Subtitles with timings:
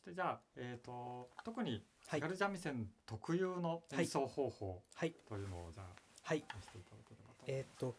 [0.00, 2.20] してじゃあ、えー、と特にはい。
[2.20, 5.14] 津軽三味線特有の演奏方法はい。
[5.28, 5.86] というのをじゃあ
[6.22, 6.38] はい。
[6.38, 7.44] 見せていただければと。
[7.46, 7.96] えーっと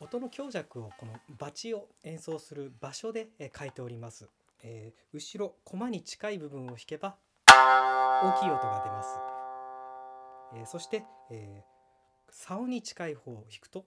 [0.00, 4.28] 音の強弱をこのバチを演奏する場所で、えー書いております、
[4.64, 7.14] えー後ろ駒に近い部分を弾けば
[7.46, 9.08] 大きい音が出ます、
[10.56, 11.72] えーそして、えー
[12.34, 13.84] 竿に近い方を弾くと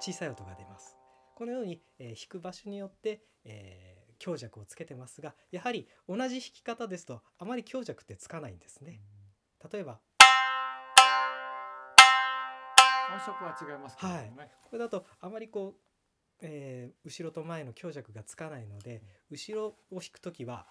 [0.00, 0.96] 小さい音が出ます。
[1.36, 3.93] このように、えー弾く場所によって、えー
[4.24, 9.02] 強弱をつけてますがやはり同じ弾き方ですとあまり強弱ってつかないんですね。
[9.70, 10.00] 例えば
[13.12, 14.50] 音色は違いますけれどもね。
[14.62, 20.64] これだとあまりこう、えー後ろと前の強弱がつかないので後ろを弾くときは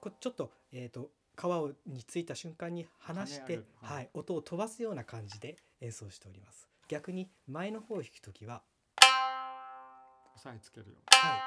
[0.00, 3.96] こうちょっと,、えー、と皮をについた瞬間に離してはい。
[3.96, 6.68] はい、音を飛ばすような感じで演奏しております。
[6.86, 8.62] 逆に前の方を弾くときは、
[10.36, 11.40] 押さえつけるようはい。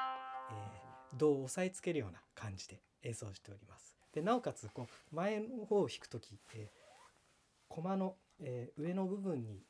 [0.53, 3.93] えー、胴を押さえつけるような感じで演奏しております。
[4.13, 6.77] でなおかつこう前の方を弾くとき、えー
[7.69, 9.61] 駒の、えー上の部分に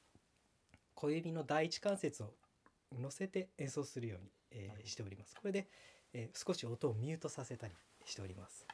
[0.93, 2.33] 小指の第一関節を
[2.99, 5.35] 乗せて演奏するように、えーしております。
[5.35, 5.67] これで、
[6.13, 7.73] えー少し音をミュートさせたり
[8.05, 8.65] しております